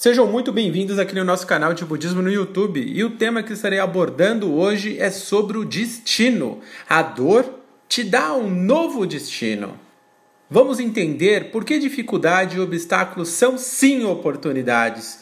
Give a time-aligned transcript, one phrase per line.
[0.00, 3.52] Sejam muito bem-vindos aqui no nosso canal de Budismo no YouTube e o tema que
[3.52, 6.60] estarei abordando hoje é sobre o destino.
[6.88, 7.44] A dor
[7.88, 9.76] te dá um novo destino.
[10.48, 15.18] Vamos entender por que dificuldade e obstáculos são sim oportunidades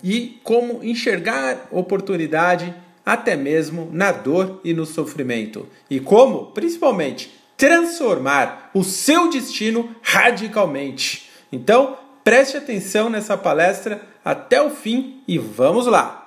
[0.00, 2.72] e como enxergar oportunidade
[3.04, 11.28] até mesmo na dor e no sofrimento e como, principalmente, transformar o seu destino radicalmente.
[11.50, 16.20] Então, preste atenção nessa palestra até o fim e vamos lá!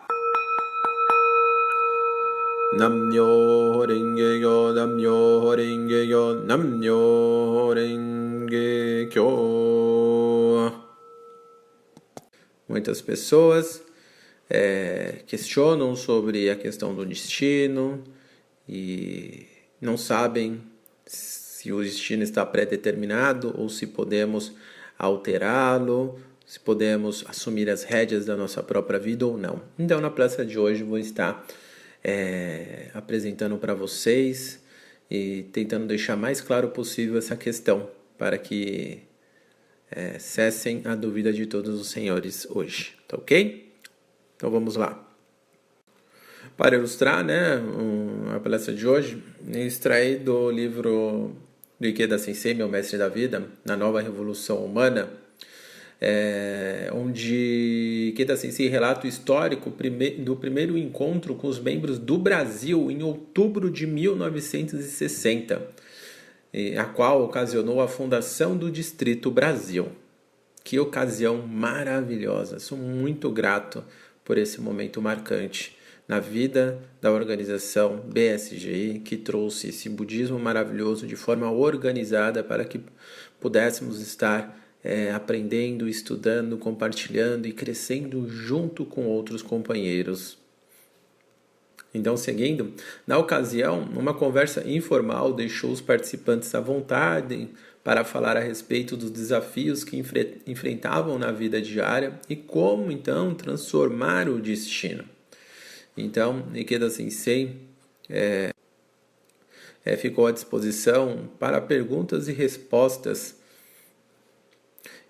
[2.76, 3.86] Namyo
[7.76, 9.10] Renge
[12.68, 13.84] Muitas pessoas
[14.50, 18.04] é, questionam sobre a questão do destino
[18.68, 19.46] e
[19.80, 20.64] não sabem
[21.06, 24.54] se o destino está pré-determinado ou se podemos
[24.98, 29.62] alterá-lo, se podemos assumir as rédeas da nossa própria vida ou não.
[29.78, 31.46] Então, na palestra de hoje, vou estar
[32.04, 34.62] é, apresentando para vocês
[35.10, 39.02] e tentando deixar mais claro possível essa questão para que
[39.90, 43.72] é, cessem a dúvida de todos os senhores hoje, tá ok?
[44.36, 45.00] Então vamos lá.
[46.58, 47.60] Para ilustrar né,
[48.36, 49.24] a palestra de hoje,
[49.54, 51.36] extraí do livro
[51.84, 55.10] do Ikeda Sensei, meu mestre da vida, na nova revolução humana,
[56.00, 59.70] é, onde Ikeda Sensei relata o histórico
[60.20, 65.62] do primeiro encontro com os membros do Brasil em outubro de 1960,
[66.78, 69.90] a qual ocasionou a fundação do Distrito Brasil.
[70.64, 72.60] Que ocasião maravilhosa!
[72.60, 73.84] Sou muito grato
[74.24, 75.76] por esse momento marcante
[76.08, 82.82] na vida da organização BSGI, que trouxe esse budismo maravilhoso de forma organizada para que
[83.40, 90.38] pudéssemos estar é, aprendendo, estudando, compartilhando e crescendo junto com outros companheiros.
[91.94, 92.74] Então, seguindo,
[93.06, 97.50] na ocasião, uma conversa informal deixou os participantes à vontade
[97.84, 103.36] para falar a respeito dos desafios que enfre enfrentavam na vida diária e como então
[103.36, 105.13] transformar o destino.
[105.96, 107.56] Então, Ikeda Sensei
[108.10, 108.52] é,
[109.86, 113.36] é, ficou à disposição para perguntas e respostas.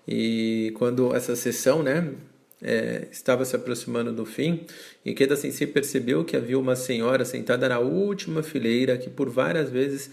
[0.06, 2.12] E quando essa sessão né,
[2.60, 4.66] é, estava se aproximando do fim,
[5.04, 10.10] Ikeda Sensei percebeu que havia uma senhora sentada na última fileira que por várias vezes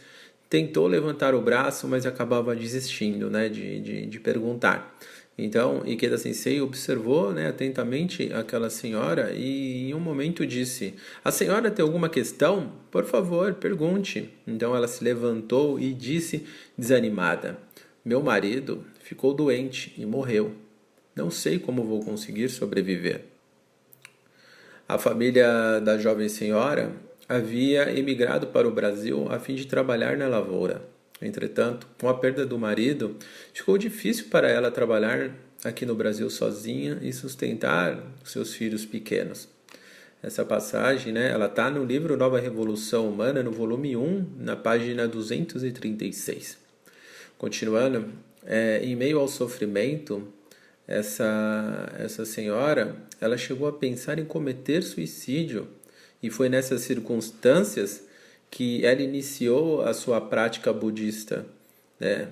[0.49, 4.97] tentou levantar o braço, mas acabava desistindo né, de, de, de perguntar.
[5.37, 10.93] Então, Ikeda Sensei observou né, atentamente aquela senhora e em um momento disse:
[11.23, 12.71] A senhora tem alguma questão?
[12.91, 14.29] Por favor, pergunte.
[14.45, 16.45] Então ela se levantou e disse,
[16.77, 17.57] desanimada:
[18.03, 20.53] Meu marido ficou doente e morreu.
[21.15, 23.25] Não sei como vou conseguir sobreviver.
[24.87, 26.91] A família da jovem senhora
[27.27, 30.90] havia emigrado para o Brasil a fim de trabalhar na lavoura.
[31.21, 33.15] Entretanto, com a perda do marido,
[33.53, 35.31] ficou difícil para ela trabalhar
[35.63, 39.47] aqui no Brasil sozinha e sustentar seus filhos pequenos.
[40.23, 45.07] Essa passagem, né, ela está no livro Nova Revolução Humana, no volume 1, na página
[45.07, 46.57] 236.
[47.37, 48.13] Continuando,
[48.45, 50.27] é, em meio ao sofrimento,
[50.87, 55.67] essa, essa senhora, ela chegou a pensar em cometer suicídio
[56.21, 58.03] e foi nessas circunstâncias
[58.51, 61.45] que ela iniciou a sua prática budista,
[61.97, 62.27] né,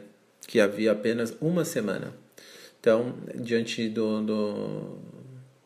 [0.46, 2.14] que havia apenas uma semana.
[2.80, 4.98] Então, diante do, do,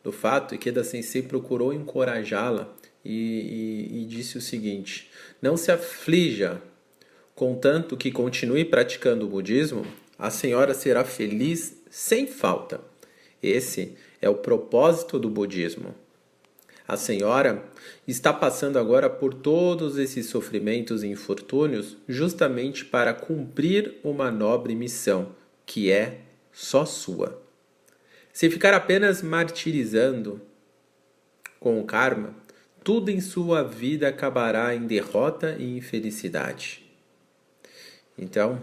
[0.02, 2.72] do fato, Ikeda Sensei procurou encorajá-la
[3.04, 5.10] e, e, e disse o seguinte:
[5.42, 6.62] Não se aflija,
[7.34, 9.84] contanto que continue praticando o budismo,
[10.18, 12.80] a senhora será feliz sem falta.
[13.42, 15.94] Esse é o propósito do budismo.
[16.86, 17.64] A senhora
[18.06, 25.34] está passando agora por todos esses sofrimentos e infortúnios justamente para cumprir uma nobre missão,
[25.64, 26.20] que é
[26.52, 27.42] só sua.
[28.32, 30.40] Se ficar apenas martirizando
[31.58, 32.34] com o karma,
[32.82, 36.84] tudo em sua vida acabará em derrota e infelicidade.
[38.18, 38.60] Então,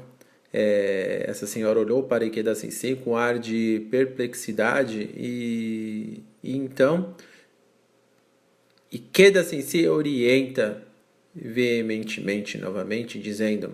[0.53, 7.15] é, essa senhora olhou para Ikeda Sensei com ar de perplexidade e, e então
[8.91, 10.85] e Keda Sensei orienta
[11.33, 13.73] veementemente novamente, dizendo: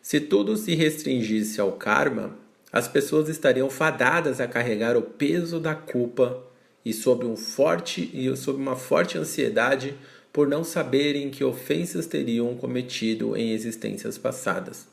[0.00, 2.38] Se tudo se restringisse ao karma,
[2.72, 6.42] as pessoas estariam fadadas a carregar o peso da culpa
[6.84, 9.94] e sob um forte e sob uma forte ansiedade
[10.32, 14.88] por não saberem que ofensas teriam cometido em existências passadas.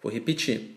[0.00, 0.76] Vou repetir.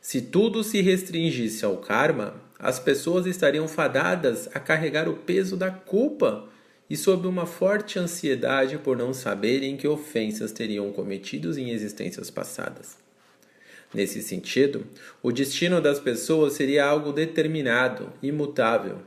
[0.00, 5.70] Se tudo se restringisse ao karma, as pessoas estariam fadadas a carregar o peso da
[5.70, 6.48] culpa
[6.88, 12.98] e sob uma forte ansiedade por não saberem que ofensas teriam cometidos em existências passadas.
[13.94, 14.86] Nesse sentido,
[15.22, 18.98] o destino das pessoas seria algo determinado, imutável,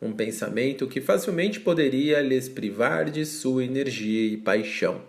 [0.00, 5.00] um pensamento que facilmente poderia lhes privar de sua energia e paixão.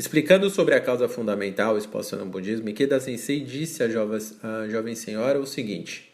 [0.00, 4.94] Explicando sobre a causa fundamental exposta no budismo, Ikeda Sensei disse à jovem, à jovem
[4.94, 6.10] senhora o seguinte: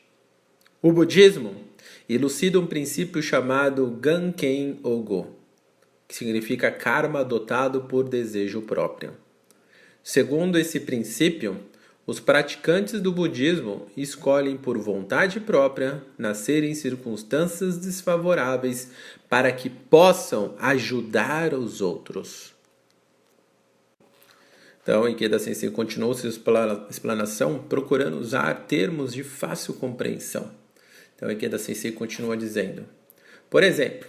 [0.83, 1.55] O budismo
[2.09, 5.37] elucida um princípio chamado Ganken Ogo,
[6.09, 9.13] que significa karma adotado por desejo próprio.
[10.03, 11.57] Segundo esse princípio,
[12.05, 18.91] os praticantes do budismo escolhem por vontade própria nascer em circunstâncias desfavoráveis
[19.29, 22.56] para que possam ajudar os outros.
[24.87, 26.31] Então, Ikeda Sensei continuou sua
[26.89, 30.49] explanação procurando usar termos de fácil compreensão.
[31.17, 32.85] Então, Ikeda Sensei continua dizendo:
[33.51, 34.07] Por exemplo,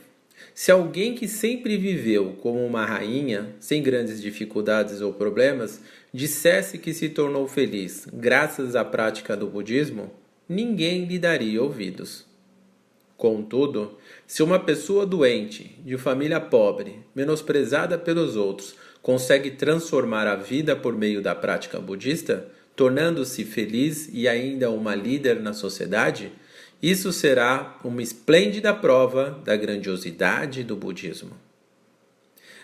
[0.54, 5.82] se alguém que sempre viveu como uma rainha, sem grandes dificuldades ou problemas,
[6.14, 10.12] dissesse que se tornou feliz graças à prática do budismo,
[10.48, 12.24] ninguém lhe daria ouvidos.
[13.18, 13.98] Contudo,
[14.28, 18.76] se uma pessoa doente, de família pobre, menosprezada pelos outros,
[19.08, 22.46] consegue transformar a vida por meio da prática budista,
[22.76, 26.34] tornando-se feliz e ainda uma líder na sociedade,
[26.84, 31.32] isso será uma esplêndida prova da grandiosidade do budismo.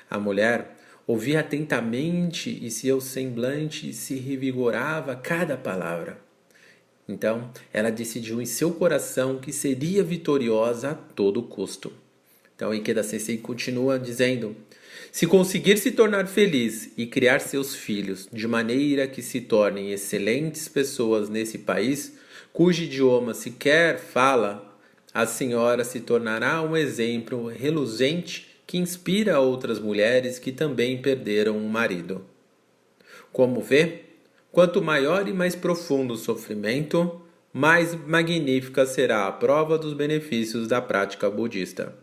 [0.10, 0.76] A mulher
[1.08, 6.18] ouvia atentamente e seu semblante se revigorava cada palavra.
[7.08, 12.03] Então, ela decidiu em seu coração que seria vitoriosa a todo custo.
[12.56, 14.56] Então, Ikeda Sensei continua dizendo:
[15.12, 20.68] se conseguir se tornar feliz e criar seus filhos de maneira que se tornem excelentes
[20.68, 22.14] pessoas nesse país,
[22.52, 24.78] cujo idioma sequer fala,
[25.14, 31.68] a senhora se tornará um exemplo reluzente que inspira outras mulheres que também perderam um
[31.68, 32.26] marido.
[33.32, 34.02] Como vê,
[34.52, 37.22] quanto maior e mais profundo o sofrimento,
[37.52, 42.03] mais magnífica será a prova dos benefícios da prática budista.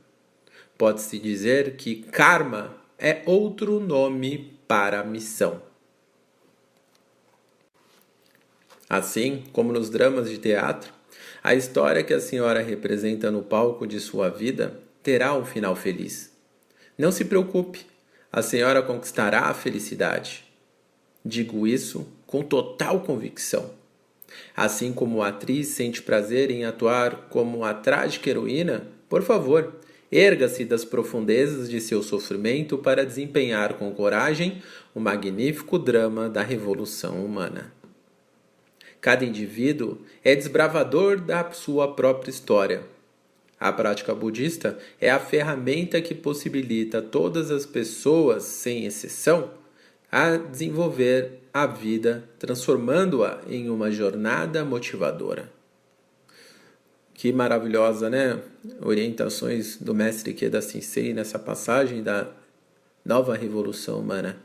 [0.80, 5.60] Pode-se dizer que karma é outro nome para missão.
[8.88, 10.90] Assim como nos dramas de teatro,
[11.44, 16.32] a história que a senhora representa no palco de sua vida terá um final feliz.
[16.96, 17.84] Não se preocupe,
[18.32, 20.46] a senhora conquistará a felicidade.
[21.22, 23.70] Digo isso com total convicção.
[24.56, 29.79] Assim como a atriz sente prazer em atuar como a trágica heroína, por favor,
[30.10, 34.62] erga-se das profundezas de seu sofrimento para desempenhar com coragem
[34.94, 37.72] o magnífico drama da revolução humana.
[39.00, 42.82] Cada indivíduo é desbravador da sua própria história.
[43.58, 49.50] A prática budista é a ferramenta que possibilita todas as pessoas, sem exceção,
[50.10, 55.59] a desenvolver a vida, transformando-a em uma jornada motivadora.
[57.20, 58.40] Que maravilhosa, né?
[58.80, 62.30] Orientações do mestre Keda Sensei nessa passagem da
[63.04, 64.38] nova revolução humana.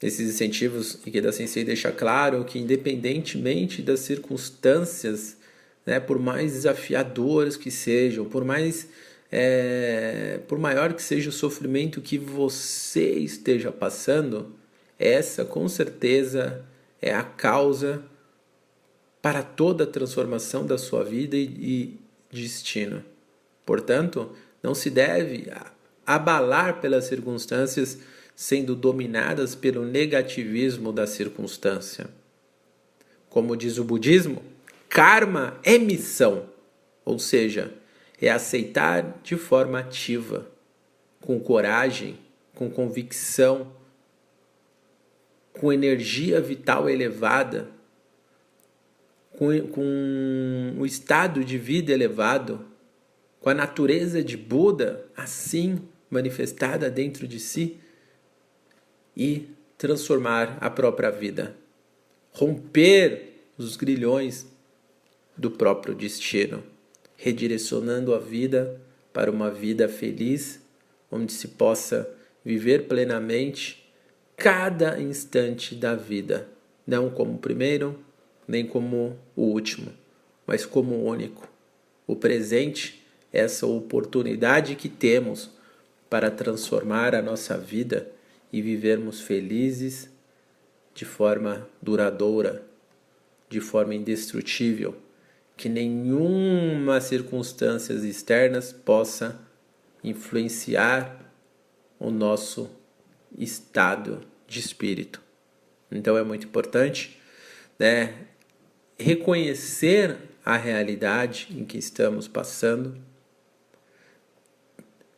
[0.00, 5.36] Esses incentivos, Ikeda Sensei deixa claro que, independentemente das circunstâncias,
[5.84, 8.88] né, por mais desafiadoras que sejam, por mais
[9.30, 14.56] é, por maior que seja o sofrimento que você esteja passando,
[14.98, 16.64] essa com certeza
[17.02, 18.02] é a causa
[19.28, 22.00] para toda a transformação da sua vida e,
[22.32, 23.04] destino.
[23.66, 25.52] Portanto, não se deve
[26.06, 27.98] abalar pelas circunstâncias
[28.34, 32.08] sendo dominadas pelo negativismo da circunstância.
[33.28, 34.42] Como diz o budismo,
[34.88, 36.48] karma é missão,
[37.04, 37.70] ou seja,
[38.18, 40.50] é aceitar de forma ativa,
[41.20, 42.18] com coragem,
[42.54, 43.70] com convicção,
[45.52, 47.76] com energia vital elevada,
[49.38, 52.66] com, com o estado de vida elevado,
[53.38, 55.78] com a natureza de Buda assim
[56.10, 57.78] manifestada dentro de si
[59.16, 61.54] e transformar a própria vida,
[62.32, 64.44] romper os grilhões
[65.36, 66.64] do próprio destino,
[67.16, 68.80] redirecionando a vida
[69.12, 70.60] para uma vida feliz,
[71.12, 72.12] onde se possa
[72.44, 73.88] viver plenamente
[74.36, 76.48] cada instante da vida,
[76.84, 78.07] não como o primeiro,
[78.48, 79.92] nem como o último,
[80.46, 81.46] mas como o único.
[82.06, 85.50] O presente, essa oportunidade que temos
[86.08, 88.10] para transformar a nossa vida
[88.50, 90.08] e vivermos felizes
[90.94, 92.64] de forma duradoura,
[93.50, 94.96] de forma indestrutível,
[95.54, 99.38] que nenhuma circunstâncias externas possa
[100.02, 101.30] influenciar
[101.98, 102.70] o nosso
[103.36, 105.20] estado de espírito.
[105.90, 107.18] Então é muito importante
[107.78, 108.14] né,
[108.98, 112.96] reconhecer a realidade em que estamos passando.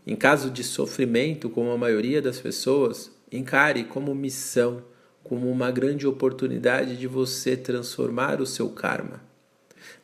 [0.06, 4.84] Em caso de sofrimento, como a maioria das pessoas, encare como missão,
[5.24, 9.22] como uma grande oportunidade de você transformar o seu karma.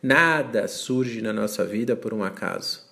[0.03, 2.87] Nada surge na nossa vida por um acaso.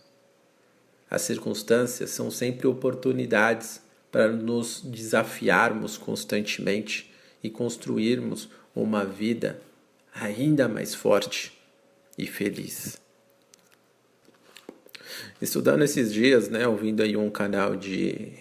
[1.08, 7.12] As circunstâncias são sempre oportunidades para nos desafiarmos constantemente
[7.42, 9.60] e construirmos uma vida
[10.14, 11.52] ainda mais forte
[12.16, 13.00] e feliz.
[15.42, 18.32] Estudando esses dias, né, ouvindo aí um canal de,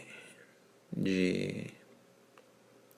[0.96, 1.66] de,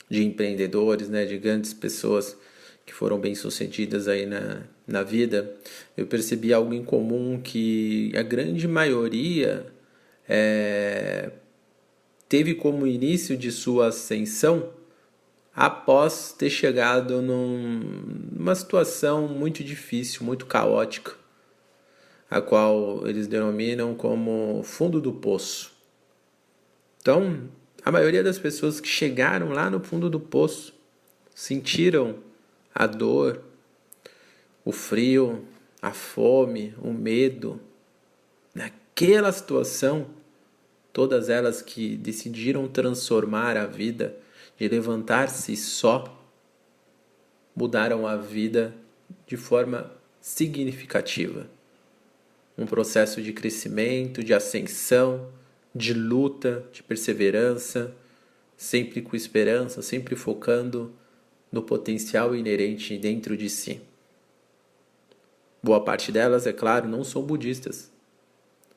[0.10, 2.38] de empreendedores, né, de grandes pessoas
[2.86, 5.56] que foram bem sucedidas aí na, na vida,
[5.98, 9.66] eu percebi algo em comum que a grande maioria
[10.30, 11.32] é,
[12.30, 14.72] teve como início de sua ascensão
[15.56, 17.80] após ter chegado num,
[18.34, 21.14] numa situação muito difícil, muito caótica,
[22.30, 25.72] a qual eles denominam como fundo do poço.
[27.00, 27.48] Então,
[27.84, 30.74] a maioria das pessoas que chegaram lá no fundo do poço
[31.34, 32.18] sentiram
[32.74, 33.42] a dor,
[34.66, 35.46] o frio,
[35.82, 37.62] a fome, o medo.
[38.54, 40.08] Naquela situação,
[40.92, 44.18] todas elas que decidiram transformar a vida,
[44.58, 46.22] de levantar-se só,
[47.56, 48.74] mudaram a vida
[49.26, 51.48] de forma significativa.
[52.58, 55.30] Um processo de crescimento, de ascensão,
[55.74, 57.94] de luta, de perseverança,
[58.56, 60.94] sempre com esperança, sempre focando
[61.52, 63.82] no potencial inerente dentro de si.
[65.62, 67.92] Boa parte delas, é claro, não são budistas,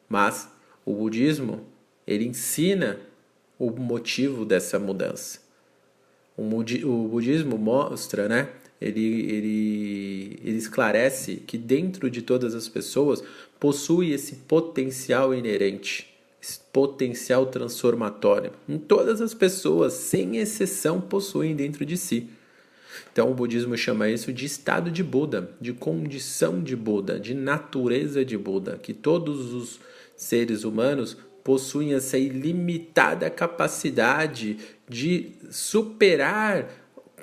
[0.09, 0.51] mas
[0.85, 1.67] o budismo
[2.07, 2.99] ele ensina
[3.59, 5.48] o motivo dessa mudança.
[6.39, 8.49] O, budismo mostra, né?
[8.81, 13.25] Ele, ele, ele esclarece que dentro de todas as pessoas
[13.59, 16.09] possui esse potencial inerente,
[16.41, 18.53] esse potencial transformatório.
[18.69, 22.29] Em todas as pessoas, sem exceção, possuem dentro de si.
[23.13, 28.25] Então o budismo chama isso de estado de Buda, de condição de Buda, de natureza
[28.25, 29.81] de Buda, que todos os
[30.17, 31.17] seres humanos
[31.49, 36.69] possuem essa ilimitada capacidade de superar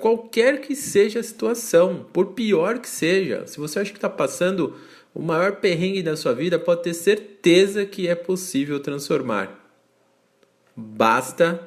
[0.00, 3.46] qualquer que seja a situação, por pior que seja.
[3.46, 4.74] Se você acha que está passando
[5.14, 9.64] o maior perrengue da sua vida, pode ter certeza que é possível transformar.
[10.74, 11.60] Basta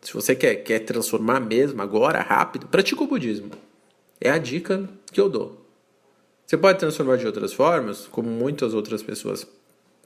[0.00, 3.50] se você quer, quer transformar mesmo agora, rápido, pratica o budismo.
[4.20, 5.66] É a dica que eu dou.
[6.46, 9.44] Você pode transformar de outras formas, como muitas outras pessoas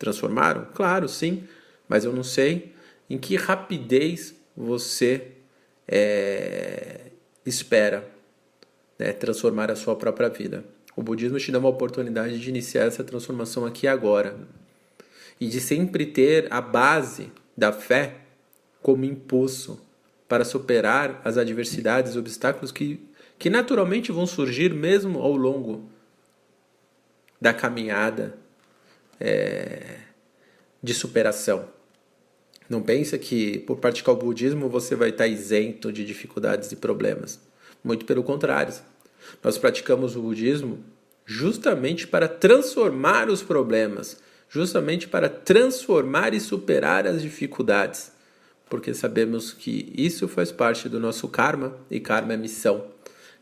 [0.03, 0.67] transformaram?
[0.75, 1.45] Claro, sim,
[1.89, 2.75] mas eu não sei
[3.09, 5.29] em que rapidez você
[5.87, 7.13] é,
[7.47, 8.09] espera
[8.99, 10.65] né, transformar a sua própria vida.
[10.97, 14.37] O budismo te dá uma oportunidade de iniciar essa transformação aqui agora
[15.41, 18.17] e de sempre ter a base da fé
[18.83, 19.81] como impulso
[20.29, 23.01] para superar as adversidades e obstáculos que,
[23.39, 25.89] que naturalmente vão surgir mesmo ao longo
[27.41, 28.42] da caminhada
[29.21, 29.97] é,
[30.83, 31.69] de superação.
[32.69, 37.41] Não pensa que por praticar o budismo você vai estar isento de dificuldades e problemas.
[37.83, 38.75] Muito pelo contrário.
[39.43, 40.85] Nós praticamos o budismo
[41.25, 48.13] justamente para transformar os problemas, justamente para transformar e superar as dificuldades
[48.73, 52.87] porque sabemos que isso faz parte do nosso karma e karma é missão.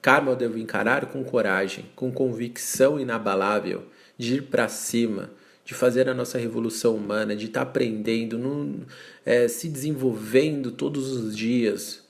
[0.03, 3.85] Karma eu devo encarar com coragem, com convicção inabalável,
[4.19, 5.31] de ir para cima,
[5.71, 8.85] de fazer a nossa revolução humana, de estar tá aprendendo,
[9.25, 12.03] é, se desenvolvendo todos os dias,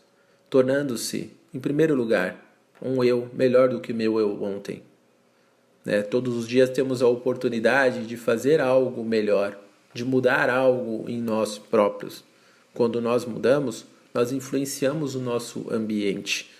[0.49, 2.43] tornando-se, em primeiro lugar,
[2.81, 4.83] um eu melhor do que meu eu ontem.
[5.85, 6.01] Né?
[6.01, 9.59] Todos os dias temos a oportunidade de fazer algo melhor,
[9.93, 12.25] de mudar algo em nós próprios.
[12.73, 16.51] Quando nós mudamos, nós influenciamos o nosso ambiente.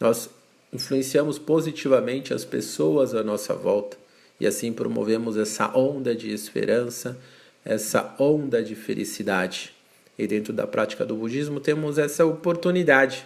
[0.00, 0.30] Nós
[0.72, 4.00] influenciamos positivamente as pessoas à nossa volta
[4.42, 7.16] e assim promovemos essa onda de esperança,
[7.64, 9.72] essa onda de felicidade.
[10.18, 13.24] E dentro da prática do budismo temos essa oportunidade.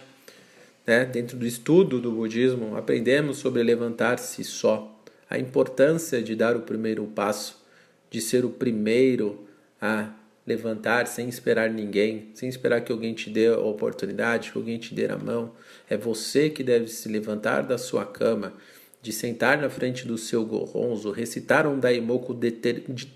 [0.85, 1.05] Né?
[1.05, 4.95] Dentro do estudo do budismo, aprendemos sobre levantar-se só,
[5.27, 7.65] a importância de dar o primeiro passo,
[8.11, 9.43] de ser o primeiro
[9.81, 10.11] a
[10.45, 14.93] levantar sem esperar ninguém, sem esperar que alguém te dê a oportunidade, que alguém te
[14.93, 15.51] dê a mão.
[15.89, 18.53] É você que deve se levantar da sua cama
[19.01, 23.07] de sentar na frente do seu gorronzo, recitar um daimoku deter, de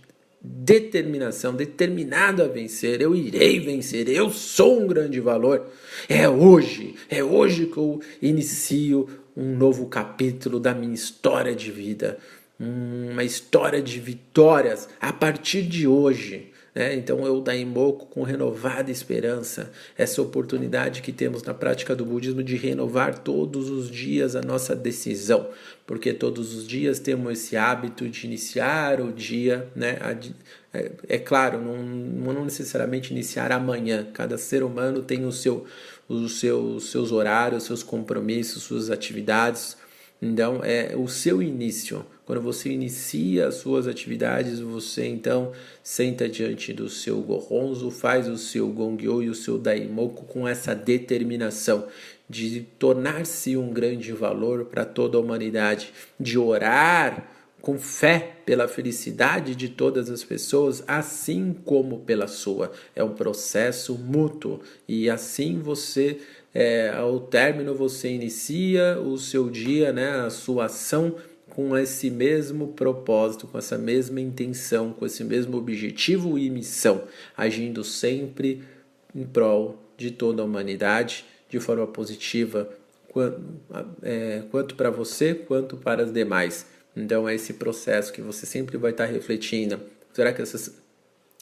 [0.42, 5.68] determinação, determinado a vencer, eu irei vencer, eu sou um grande valor.
[6.10, 9.08] É hoje, é hoje que eu inicio
[9.38, 12.18] um novo capítulo da minha história de vida,
[12.60, 16.51] uma história de vitórias a partir de hoje.
[16.74, 16.96] Né?
[16.96, 22.56] Então eu Daimoku com renovada esperança, essa oportunidade que temos na prática do budismo de
[22.56, 25.50] renovar todos os dias a nossa decisão,
[25.86, 29.98] porque todos os dias temos esse hábito de iniciar o dia, né?
[30.74, 31.84] É, é claro, não,
[32.34, 34.08] não necessariamente iniciar amanhã.
[34.14, 35.66] Cada ser humano tem o seu,
[36.08, 39.76] os seus, seus horários, seus compromissos, suas atividades.
[40.22, 42.06] Então, é o seu início.
[42.26, 45.52] Quando você inicia as suas atividades, você então
[45.84, 50.76] senta diante do seu gorronzo, faz o seu gongyo e o seu daimoku com essa
[50.76, 51.88] determinação
[52.30, 57.28] de tornar-se um grande valor para toda a humanidade, de orar
[57.62, 62.72] com fé pela felicidade de todas as pessoas, assim como pela sua.
[62.96, 66.20] É um processo mútuo e assim você,
[66.54, 71.16] é, ao término, você inicia o seu dia, né, a sua ação
[71.50, 77.04] com esse mesmo propósito, com essa mesma intenção, com esse mesmo objetivo e missão,
[77.36, 78.64] agindo sempre
[79.14, 82.70] em prol de toda a humanidade de forma positiva,
[83.10, 83.42] quanto,
[84.02, 86.66] é, quanto para você quanto para as demais.
[86.96, 89.80] Então é esse processo que você sempre vai estar refletindo.
[90.14, 90.74] Será que essa,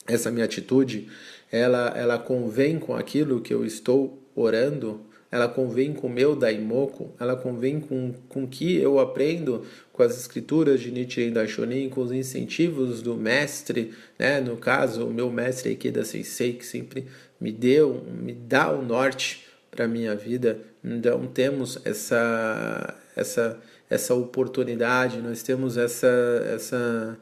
[0.07, 1.07] essa minha atitude
[1.51, 5.01] ela, ela convém com aquilo que eu estou orando?
[5.31, 7.11] Ela convém com o meu daimoku?
[7.19, 12.11] Ela convém com o que eu aprendo com as escrituras de Nichiren Daishonin, com os
[12.11, 14.41] incentivos do mestre, né?
[14.41, 17.05] no caso, o meu mestre Ikeda Sensei, que sempre
[17.39, 20.59] me deu, me dá o norte para a minha vida.
[20.83, 23.59] Então temos essa, essa,
[23.89, 26.07] essa oportunidade, nós temos essa,
[26.53, 27.17] essa,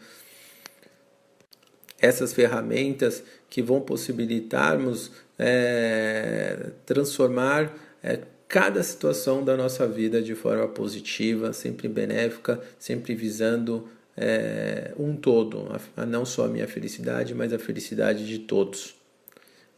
[2.00, 7.74] essas ferramentas que vão possibilitarmos é, transformar
[8.04, 15.16] é, cada situação da nossa vida de forma positiva, sempre benéfica, sempre visando é, um
[15.16, 18.96] todo, a, a não só a minha felicidade, mas a felicidade de todos.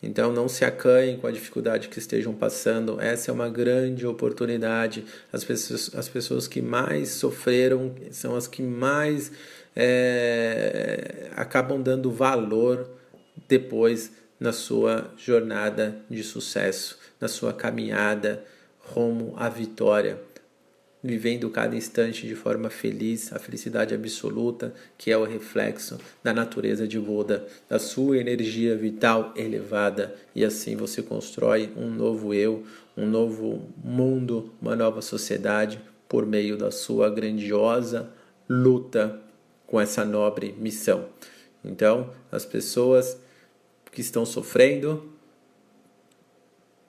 [0.01, 3.01] Então não se acanhem com a dificuldade que estejam passando.
[3.01, 5.03] Essa é uma grande oportunidade.
[5.31, 9.29] As pessoas, as pessoas que mais sofreram são as que mais
[9.75, 12.89] é, acabam dando valor
[13.47, 18.43] depois na sua jornada de sucesso, na sua caminhada
[18.79, 20.19] rumo à vitória
[21.01, 26.87] vivendo cada instante de forma feliz, a felicidade absoluta, que é o reflexo da natureza
[26.87, 32.65] de Buda, da sua energia vital elevada, e assim você constrói um novo eu,
[32.97, 38.09] um novo mundo, uma nova sociedade por meio da sua grandiosa
[38.49, 39.19] luta
[39.65, 41.05] com essa nobre missão.
[41.63, 43.17] Então, as pessoas
[43.91, 45.11] que estão sofrendo,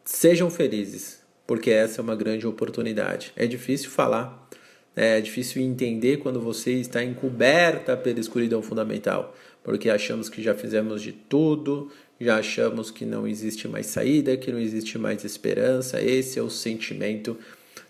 [0.04, 3.32] sejam felizes porque essa é uma grande oportunidade.
[3.34, 4.48] É difícil falar,
[4.94, 5.18] né?
[5.18, 9.34] é difícil entender quando você está encoberta pela escuridão fundamental,
[9.64, 14.52] porque achamos que já fizemos de tudo, já achamos que não existe mais saída, que
[14.52, 16.00] não existe mais esperança.
[16.00, 17.36] Esse é o sentimento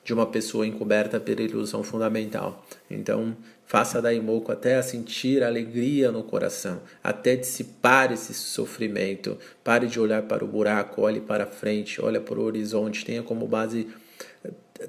[0.03, 2.65] de uma pessoa encoberta pela ilusão fundamental.
[2.91, 3.37] Então,
[3.71, 9.39] faça Daimoku até sentir alegria no coração, até dissipar esse sofrimento.
[9.63, 13.47] Pare de olhar para o buraco, olhe para frente, olhe para o horizonte, tenha como
[13.47, 13.87] base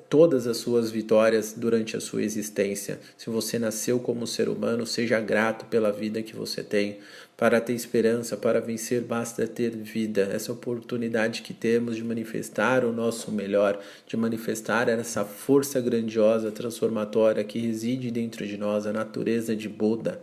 [0.09, 2.99] todas as suas vitórias durante a sua existência.
[3.15, 6.97] Se você nasceu como ser humano, seja grato pela vida que você tem.
[7.41, 10.29] Para ter esperança, para vencer, basta ter vida.
[10.31, 17.43] Essa oportunidade que temos de manifestar o nosso melhor, de manifestar essa força grandiosa, transformatória
[17.43, 20.21] que reside dentro de nós, a natureza de Buda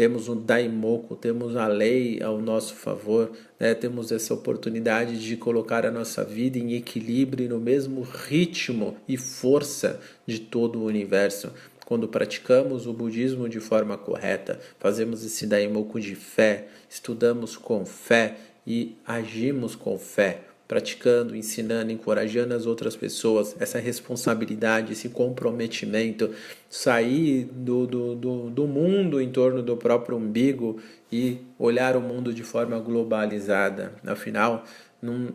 [0.00, 3.74] temos o Daimoku, temos a lei ao nosso favor, né?
[3.74, 10.00] temos essa oportunidade de colocar a nossa vida em equilíbrio no mesmo ritmo e força
[10.26, 11.52] de todo o universo.
[11.90, 18.36] Quando praticamos o budismo de forma correta, fazemos esse Daimoku de fé, estudamos com fé
[18.64, 26.30] e agimos com fé praticando, ensinando, encorajando as outras pessoas, essa responsabilidade, esse comprometimento,
[26.68, 32.32] sair do, do, do, do mundo em torno do próprio umbigo e olhar o mundo
[32.32, 33.94] de forma globalizada.
[34.06, 34.64] Afinal,
[35.02, 35.34] não,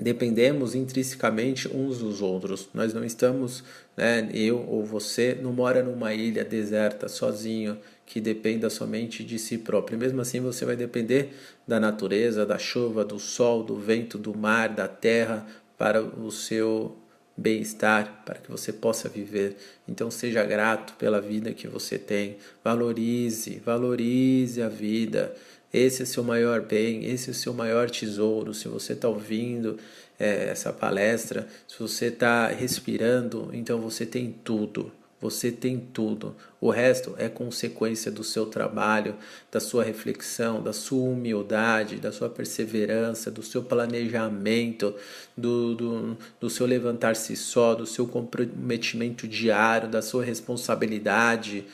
[0.00, 2.68] dependemos intrinsecamente uns dos outros.
[2.72, 3.64] Nós não estamos,
[3.96, 9.58] né, eu ou você, não mora numa ilha deserta sozinho que dependa somente de si
[9.58, 9.98] próprio.
[9.98, 11.30] Mesmo assim, você vai depender
[11.66, 16.96] da natureza, da chuva, do sol, do vento, do mar, da terra para o seu
[17.36, 19.56] bem-estar, para que você possa viver.
[19.86, 22.36] Então seja grato pela vida que você tem.
[22.64, 25.34] Valorize, valorize a vida.
[25.72, 28.54] Esse é seu maior bem, esse é seu maior tesouro.
[28.54, 29.78] Se você está ouvindo
[30.18, 34.90] é, essa palestra, se você está respirando, então você tem tudo.
[35.20, 36.36] Você tem tudo.
[36.60, 39.16] O resto é consequência do seu trabalho,
[39.50, 44.94] da sua reflexão, da sua humildade, da sua perseverança, do seu planejamento,
[45.36, 51.64] do, do, do seu levantar-se só, do seu comprometimento diário, da sua responsabilidade.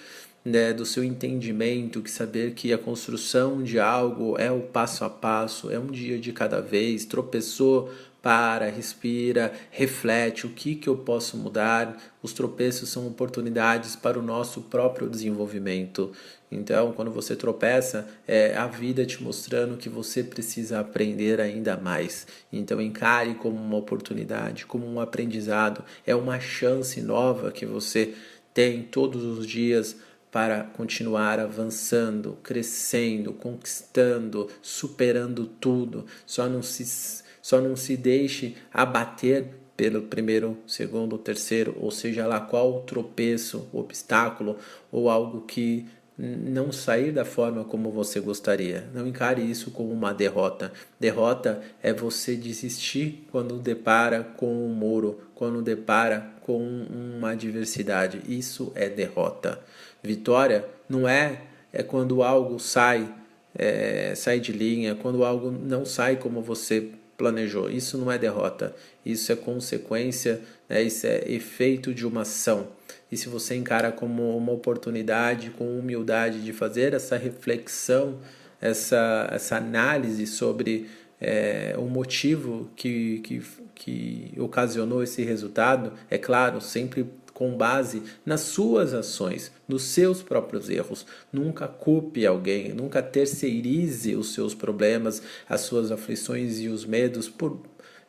[0.45, 5.09] Né, do seu entendimento, que saber que a construção de algo é o passo a
[5.09, 7.91] passo, é um dia de cada vez, tropeçou,
[8.25, 12.03] para, respira, reflete o que, que eu posso mudar.
[12.23, 16.11] Os tropeços são oportunidades para o nosso próprio desenvolvimento.
[16.51, 22.27] Então, quando você tropeça, é a vida te mostrando que você precisa aprender ainda mais.
[22.51, 25.85] Então, encare como uma oportunidade, como um aprendizado.
[26.07, 28.15] É uma chance nova que você
[28.55, 29.97] tem todos os dias
[30.35, 36.07] para continuar avançando, crescendo, conquistando, superando tudo.
[36.27, 42.41] Só não se só não se deixe abater pelo primeiro, segundo, terceiro, ou seja lá
[42.41, 44.57] qual tropeço, obstáculo
[44.91, 45.87] ou algo que
[46.19, 48.89] não sair da forma como você gostaria.
[48.93, 50.73] Não encare isso como uma derrota.
[50.99, 58.23] Derrota é você desistir quando depara com um muro, quando depara com uma adversidade.
[58.29, 59.61] Isso é derrota.
[60.03, 63.13] Vitória não é é quando algo sai
[63.55, 67.71] é, sai de linha, quando algo não sai como você planejou.
[67.71, 70.83] Isso não é derrota, isso é consequência, né?
[70.83, 72.69] isso é efeito de uma ação.
[73.11, 78.19] E se você encara como uma oportunidade, com humildade de fazer essa reflexão,
[78.61, 80.89] essa, essa análise sobre
[81.21, 83.43] é, o motivo que, que,
[83.75, 90.71] que ocasionou esse resultado, é claro, sempre com base nas suas ações, nos seus próprios
[90.71, 91.05] erros.
[91.33, 97.61] Nunca culpe alguém, nunca terceirize os seus problemas, as suas aflições e os medos por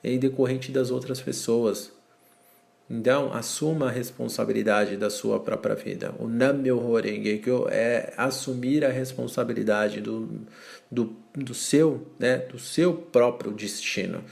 [0.04, 1.92] em decorrente das outras pessoas.
[2.88, 6.14] Então, assuma a responsabilidade da sua própria vida.
[6.20, 10.42] O Nammyo Horengekyo é assumir a responsabilidade do,
[10.92, 14.24] do, do, seu, né, do seu próprio destino.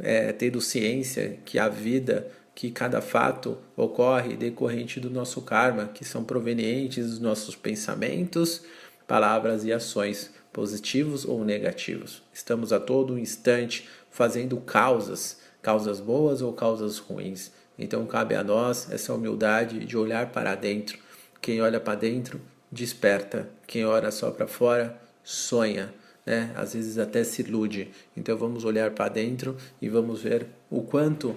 [0.00, 6.04] É, tendo ciência que a vida que cada fato ocorre decorrente do nosso karma, que
[6.04, 8.62] são provenientes dos nossos pensamentos,
[9.06, 12.20] palavras e ações, positivos ou negativos.
[12.32, 17.52] Estamos a todo instante fazendo causas, causas boas ou causas ruins.
[17.78, 20.98] Então cabe a nós essa humildade de olhar para dentro.
[21.40, 22.40] Quem olha para dentro
[22.72, 25.94] desperta, quem olha só para fora sonha.
[26.28, 26.52] Né?
[26.54, 27.88] Às vezes até se ilude.
[28.14, 31.34] Então vamos olhar para dentro e vamos ver o quanto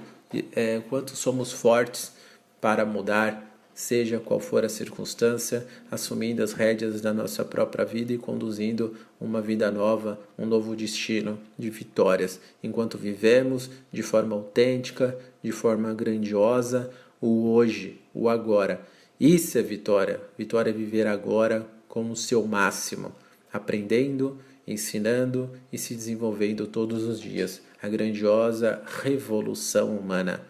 [0.53, 2.11] é, quanto somos fortes
[2.59, 8.17] para mudar, seja qual for a circunstância, assumindo as rédeas da nossa própria vida e
[8.17, 15.53] conduzindo uma vida nova, um novo destino de vitórias, enquanto vivemos de forma autêntica, de
[15.53, 18.81] forma grandiosa, o hoje, o agora.
[19.17, 20.19] Isso é vitória.
[20.37, 23.13] Vitória é viver agora com o seu máximo,
[23.53, 30.41] aprendendo, ensinando e se desenvolvendo todos os dias a grandiosa revolução humana.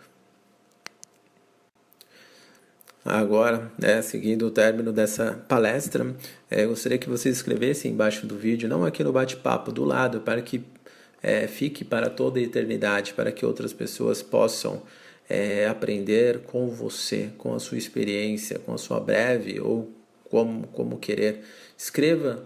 [3.04, 6.15] Agora, né, seguindo o término dessa palestra,
[6.50, 10.39] é, gostaria que você escrevesse embaixo do vídeo, não aqui no bate-papo, do lado, para
[10.41, 10.63] que
[11.24, 14.84] é, fique para toda a eternidade, para que outras pessoas possam
[15.28, 19.91] é, aprender com você, com a sua experiência, com a sua breve ou
[20.30, 21.41] como, como querer.
[21.76, 22.43] Escreva,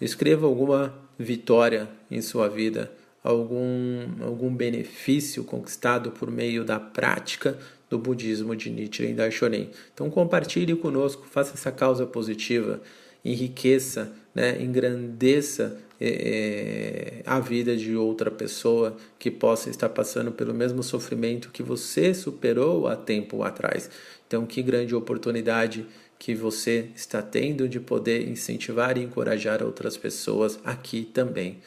[0.00, 2.90] escreva alguma vitória em sua vida
[3.22, 7.58] algum, algum benefício conquistado por meio da prática
[7.88, 9.70] do budismo de Nichiren Daishonin.
[9.92, 12.80] Então compartilhe conosco, faça essa causa positiva,
[13.24, 20.82] enriqueça, né, engrandeça é, a vida de outra pessoa que possa estar passando pelo mesmo
[20.82, 23.90] sofrimento que você superou há tempo atrás.
[24.26, 25.84] Então que grande oportunidade
[26.20, 31.62] que você está tendo de poder incentivar e encorajar outras pessoas aqui também.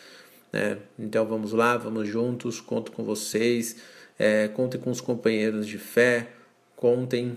[0.51, 0.77] Né?
[0.97, 3.77] Então vamos lá, vamos juntos, conto com vocês,
[4.17, 6.29] é, contem com os companheiros de fé,
[6.75, 7.35] contem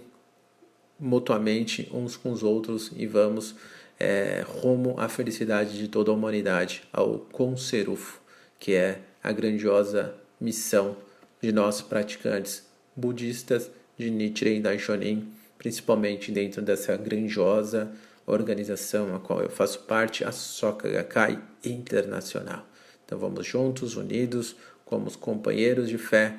[1.00, 3.54] mutuamente uns com os outros e vamos
[3.98, 8.20] é, rumo à felicidade de toda a humanidade, ao Conserufo,
[8.60, 10.98] que é a grandiosa missão
[11.40, 17.92] de nós praticantes budistas de Nichiren Daishonin, principalmente dentro dessa grandiosa
[18.26, 22.66] organização a qual eu faço parte, a Soka Gakkai Internacional.
[23.04, 26.34] Então vamos juntos, unidos, como os companheiros de fé,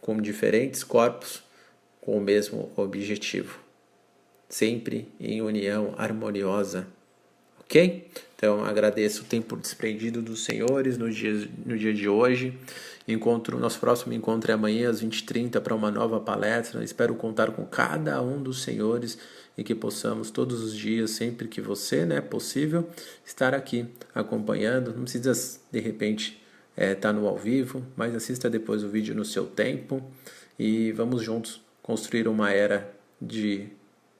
[0.00, 1.42] com diferentes corpos
[2.00, 3.60] com o mesmo objetivo,
[4.48, 6.86] sempre em união harmoniosa.
[7.60, 8.08] Ok?
[8.40, 12.58] Então agradeço o tempo desprendido dos senhores no dia, no dia de hoje.
[13.06, 16.82] Encontro, nosso próximo encontro é amanhã às 20h30 para uma nova palestra.
[16.82, 19.18] Espero contar com cada um dos senhores
[19.58, 22.88] e que possamos todos os dias, sempre que você, né, possível,
[23.26, 24.94] estar aqui acompanhando.
[24.94, 25.34] Não precisa
[25.70, 29.44] de repente estar é, tá no ao vivo, mas assista depois o vídeo no seu
[29.44, 30.02] tempo
[30.58, 33.68] e vamos juntos construir uma era de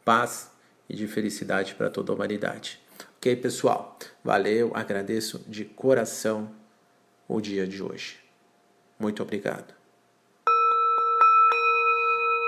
[0.04, 0.50] paz
[0.90, 2.78] e de felicidade para toda a humanidade.
[3.20, 3.98] Ok, pessoal?
[4.24, 6.50] Valeu, agradeço de coração
[7.28, 8.16] o dia de hoje.
[8.98, 9.74] Muito obrigado.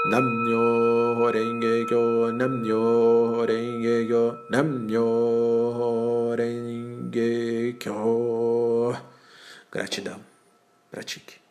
[0.07, 8.97] Namyo Renge Kyo, Namyo Renge Kyo, Namyo Renge Kyo.
[9.71, 10.21] Gratidão.
[10.91, 11.42] Pratique.